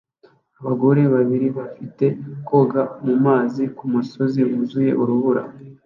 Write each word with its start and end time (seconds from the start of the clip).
Abagore 0.59 1.01
babiri 1.13 1.47
bafite 1.57 2.05
koga 2.47 2.81
mumazi 3.05 3.63
kumusozi 3.77 4.39
wuzuye 4.49 4.91
urubura 5.01 5.43